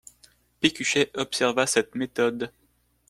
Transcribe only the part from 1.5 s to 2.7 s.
cette méthode.